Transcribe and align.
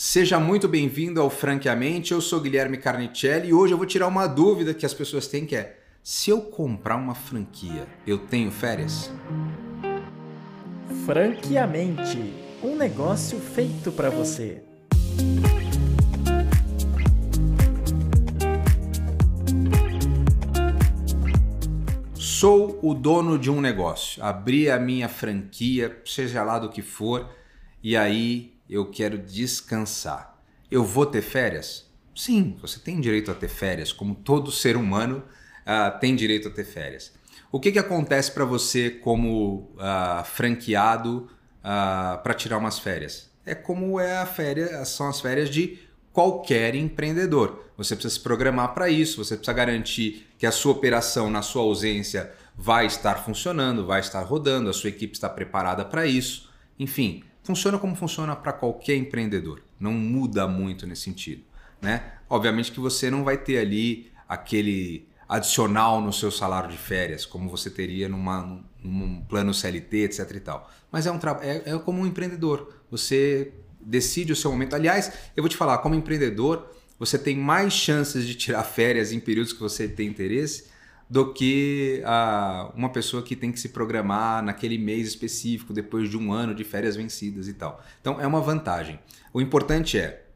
Seja 0.00 0.38
muito 0.38 0.68
bem-vindo 0.68 1.20
ao 1.20 1.28
Franqueamente. 1.28 2.12
Eu 2.12 2.20
sou 2.20 2.40
Guilherme 2.40 2.78
Carnicelli 2.78 3.48
e 3.48 3.52
hoje 3.52 3.74
eu 3.74 3.76
vou 3.76 3.84
tirar 3.84 4.06
uma 4.06 4.28
dúvida 4.28 4.72
que 4.72 4.86
as 4.86 4.94
pessoas 4.94 5.26
têm 5.26 5.44
que 5.44 5.56
é: 5.56 5.76
se 6.04 6.30
eu 6.30 6.40
comprar 6.40 6.94
uma 6.94 7.16
franquia, 7.16 7.84
eu 8.06 8.16
tenho 8.16 8.48
férias? 8.52 9.10
Franqueamente, 11.04 12.32
um 12.62 12.76
negócio 12.76 13.40
feito 13.40 13.90
para 13.90 14.08
você. 14.08 14.62
Sou 22.14 22.78
o 22.80 22.94
dono 22.94 23.36
de 23.36 23.50
um 23.50 23.60
negócio. 23.60 24.22
Abri 24.22 24.70
a 24.70 24.78
minha 24.78 25.08
franquia, 25.08 26.00
seja 26.04 26.44
lá 26.44 26.60
do 26.60 26.68
que 26.68 26.82
for, 26.82 27.28
e 27.82 27.96
aí 27.96 28.57
eu 28.68 28.90
quero 28.90 29.18
descansar. 29.18 30.38
Eu 30.70 30.84
vou 30.84 31.06
ter 31.06 31.22
férias? 31.22 31.86
Sim, 32.14 32.56
você 32.60 32.78
tem 32.78 33.00
direito 33.00 33.30
a 33.30 33.34
ter 33.34 33.48
férias, 33.48 33.92
como 33.92 34.14
todo 34.14 34.50
ser 34.50 34.76
humano 34.76 35.22
uh, 35.62 35.98
tem 36.00 36.14
direito 36.14 36.48
a 36.48 36.50
ter 36.50 36.64
férias. 36.64 37.12
O 37.50 37.58
que, 37.58 37.72
que 37.72 37.78
acontece 37.78 38.30
para 38.30 38.44
você 38.44 38.90
como 38.90 39.70
uh, 39.76 40.24
franqueado 40.24 41.30
uh, 41.60 42.22
para 42.22 42.34
tirar 42.34 42.58
umas 42.58 42.78
férias? 42.78 43.30
É 43.46 43.54
como 43.54 43.98
é 43.98 44.18
a 44.18 44.26
férias, 44.26 44.88
são 44.88 45.08
as 45.08 45.20
férias 45.20 45.48
de 45.48 45.78
qualquer 46.12 46.74
empreendedor. 46.74 47.64
Você 47.76 47.94
precisa 47.94 48.14
se 48.14 48.20
programar 48.20 48.74
para 48.74 48.90
isso, 48.90 49.24
você 49.24 49.36
precisa 49.36 49.56
garantir 49.56 50.26
que 50.36 50.46
a 50.46 50.52
sua 50.52 50.72
operação 50.72 51.30
na 51.30 51.40
sua 51.40 51.62
ausência 51.62 52.32
vai 52.56 52.86
estar 52.86 53.24
funcionando, 53.24 53.86
vai 53.86 54.00
estar 54.00 54.20
rodando, 54.22 54.68
a 54.68 54.72
sua 54.72 54.90
equipe 54.90 55.14
está 55.14 55.28
preparada 55.28 55.84
para 55.84 56.04
isso. 56.04 56.50
Enfim, 56.78 57.22
funciona 57.48 57.78
como 57.78 57.96
funciona 57.96 58.36
para 58.36 58.52
qualquer 58.52 58.94
empreendedor. 58.96 59.62
Não 59.80 59.92
muda 59.92 60.46
muito 60.46 60.86
nesse 60.86 61.02
sentido. 61.02 61.42
Né? 61.80 62.02
Obviamente 62.28 62.70
que 62.70 62.78
você 62.78 63.10
não 63.10 63.24
vai 63.24 63.38
ter 63.38 63.58
ali 63.58 64.12
aquele 64.28 65.08
adicional 65.26 66.02
no 66.02 66.12
seu 66.12 66.30
salário 66.30 66.68
de 66.68 66.76
férias, 66.76 67.24
como 67.24 67.48
você 67.48 67.70
teria 67.70 68.06
numa, 68.06 68.62
num 68.84 69.22
plano 69.22 69.54
CLT, 69.54 69.96
etc. 69.96 70.30
e 70.34 70.40
tal. 70.40 70.70
Mas 70.92 71.06
é, 71.06 71.10
um 71.10 71.18
é, 71.40 71.62
é 71.72 71.78
como 71.78 72.02
um 72.02 72.06
empreendedor. 72.06 72.70
Você 72.90 73.54
decide 73.80 74.30
o 74.30 74.36
seu 74.36 74.50
momento. 74.50 74.74
Aliás, 74.74 75.10
eu 75.34 75.42
vou 75.42 75.48
te 75.48 75.56
falar, 75.56 75.78
como 75.78 75.94
empreendedor, 75.94 76.70
você 76.98 77.18
tem 77.18 77.34
mais 77.34 77.72
chances 77.72 78.26
de 78.26 78.34
tirar 78.34 78.62
férias 78.68 79.10
em 79.10 79.20
períodos 79.20 79.54
que 79.54 79.60
você 79.60 79.88
tem 79.88 80.06
interesse 80.06 80.66
do 81.10 81.32
que 81.32 82.02
a, 82.04 82.70
uma 82.74 82.90
pessoa 82.90 83.22
que 83.22 83.34
tem 83.34 83.50
que 83.50 83.58
se 83.58 83.70
programar 83.70 84.42
naquele 84.42 84.76
mês 84.76 85.08
específico, 85.08 85.72
depois 85.72 86.10
de 86.10 86.18
um 86.18 86.32
ano 86.32 86.54
de 86.54 86.64
férias 86.64 86.96
vencidas 86.96 87.48
e 87.48 87.54
tal. 87.54 87.82
Então 88.00 88.20
é 88.20 88.26
uma 88.26 88.40
vantagem. 88.40 88.98
O 89.32 89.40
importante 89.40 89.98
é, 89.98 90.26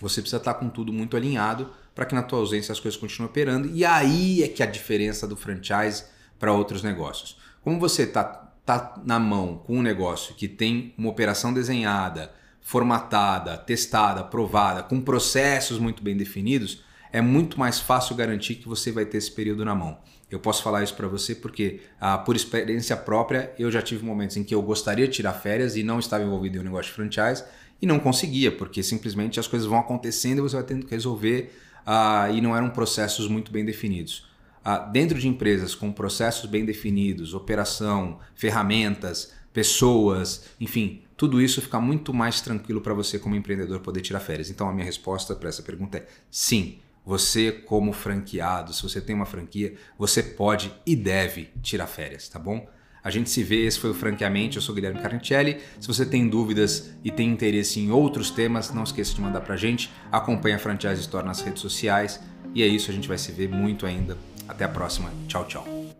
você 0.00 0.20
precisa 0.20 0.38
estar 0.38 0.54
com 0.54 0.68
tudo 0.68 0.92
muito 0.92 1.16
alinhado 1.16 1.70
para 1.94 2.06
que 2.06 2.14
na 2.14 2.22
tua 2.22 2.40
ausência 2.40 2.72
as 2.72 2.80
coisas 2.80 2.98
continuem 2.98 3.30
operando. 3.30 3.68
E 3.68 3.84
aí 3.84 4.42
é 4.42 4.48
que 4.48 4.62
a 4.62 4.66
diferença 4.66 5.26
do 5.26 5.36
franchise 5.36 6.04
para 6.38 6.52
outros 6.52 6.82
negócios. 6.82 7.38
Como 7.62 7.78
você 7.78 8.04
está 8.04 8.24
tá 8.24 9.00
na 9.04 9.18
mão 9.18 9.58
com 9.58 9.78
um 9.78 9.82
negócio 9.82 10.34
que 10.34 10.48
tem 10.48 10.94
uma 10.96 11.10
operação 11.10 11.52
desenhada, 11.52 12.32
formatada, 12.60 13.56
testada, 13.58 14.20
aprovada, 14.20 14.82
com 14.82 15.00
processos 15.00 15.78
muito 15.78 16.02
bem 16.02 16.16
definidos, 16.16 16.82
é 17.12 17.20
muito 17.20 17.58
mais 17.58 17.80
fácil 17.80 18.14
garantir 18.14 18.56
que 18.56 18.68
você 18.68 18.92
vai 18.92 19.04
ter 19.04 19.18
esse 19.18 19.30
período 19.30 19.64
na 19.64 19.74
mão. 19.74 19.98
Eu 20.30 20.38
posso 20.38 20.62
falar 20.62 20.82
isso 20.82 20.94
para 20.94 21.08
você 21.08 21.34
porque, 21.34 21.80
ah, 22.00 22.18
por 22.18 22.36
experiência 22.36 22.96
própria, 22.96 23.52
eu 23.58 23.70
já 23.70 23.82
tive 23.82 24.04
momentos 24.04 24.36
em 24.36 24.44
que 24.44 24.54
eu 24.54 24.62
gostaria 24.62 25.08
de 25.08 25.14
tirar 25.14 25.32
férias 25.32 25.76
e 25.76 25.82
não 25.82 25.98
estava 25.98 26.22
envolvido 26.22 26.56
em 26.56 26.60
um 26.60 26.64
negócio 26.64 26.90
de 26.90 26.92
franchise 26.92 27.44
e 27.82 27.86
não 27.86 27.98
conseguia, 27.98 28.52
porque 28.52 28.82
simplesmente 28.82 29.40
as 29.40 29.48
coisas 29.48 29.66
vão 29.66 29.78
acontecendo 29.78 30.38
e 30.38 30.42
você 30.42 30.56
vai 30.56 30.64
tendo 30.64 30.86
que 30.86 30.92
resolver 30.92 31.52
ah, 31.84 32.28
e 32.32 32.40
não 32.40 32.56
eram 32.56 32.70
processos 32.70 33.26
muito 33.26 33.50
bem 33.50 33.64
definidos. 33.64 34.28
Ah, 34.64 34.78
dentro 34.78 35.18
de 35.18 35.26
empresas 35.26 35.74
com 35.74 35.90
processos 35.90 36.48
bem 36.48 36.64
definidos, 36.64 37.34
operação, 37.34 38.20
ferramentas, 38.34 39.32
pessoas, 39.52 40.44
enfim, 40.60 41.02
tudo 41.16 41.40
isso 41.40 41.60
fica 41.60 41.80
muito 41.80 42.14
mais 42.14 42.40
tranquilo 42.40 42.80
para 42.80 42.94
você 42.94 43.18
como 43.18 43.34
empreendedor 43.34 43.80
poder 43.80 44.00
tirar 44.00 44.20
férias. 44.20 44.48
Então 44.48 44.68
a 44.68 44.72
minha 44.72 44.84
resposta 44.84 45.34
para 45.34 45.48
essa 45.48 45.62
pergunta 45.62 45.98
é 45.98 46.06
sim 46.30 46.78
você, 47.04 47.50
como 47.50 47.92
franqueado, 47.92 48.72
se 48.72 48.82
você 48.82 49.00
tem 49.00 49.14
uma 49.14 49.26
franquia, 49.26 49.74
você 49.98 50.22
pode 50.22 50.72
e 50.86 50.94
deve 50.94 51.50
tirar 51.62 51.86
férias, 51.86 52.28
tá 52.28 52.38
bom? 52.38 52.68
A 53.02 53.10
gente 53.10 53.30
se 53.30 53.42
vê, 53.42 53.64
esse 53.64 53.78
foi 53.78 53.90
o 53.90 53.94
Franqueamente, 53.94 54.56
eu 54.56 54.62
sou 54.62 54.74
Guilherme 54.74 55.00
Carnicelli. 55.00 55.58
Se 55.80 55.88
você 55.88 56.04
tem 56.04 56.28
dúvidas 56.28 56.90
e 57.02 57.10
tem 57.10 57.30
interesse 57.30 57.80
em 57.80 57.90
outros 57.90 58.30
temas, 58.30 58.72
não 58.72 58.82
esqueça 58.82 59.14
de 59.14 59.20
mandar 59.20 59.40
pra 59.40 59.56
gente. 59.56 59.90
Acompanhe 60.12 60.54
a 60.54 60.58
Franchise 60.58 61.00
Store 61.00 61.26
nas 61.26 61.40
redes 61.40 61.62
sociais. 61.62 62.20
E 62.54 62.62
é 62.62 62.66
isso, 62.66 62.90
a 62.90 62.94
gente 62.94 63.08
vai 63.08 63.16
se 63.16 63.32
ver 63.32 63.48
muito 63.48 63.86
ainda. 63.86 64.18
Até 64.46 64.64
a 64.64 64.68
próxima. 64.68 65.10
Tchau, 65.26 65.46
tchau. 65.46 65.99